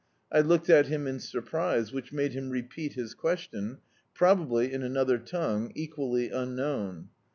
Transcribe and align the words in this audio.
I 0.31 0.39
looked 0.41 0.67
at 0.67 0.87
him 0.87 1.05
in 1.05 1.19
surprise, 1.19 1.91
which 1.93 2.11
made 2.11 2.33
him 2.33 2.49
repeat 2.49 2.93
his 2.93 3.13
question, 3.13 3.77
probably 4.15 4.73
in 4.73 4.81
another 4.81 5.19
tongue, 5.19 5.71
equally 5.75 6.29
tmknown. 6.29 7.09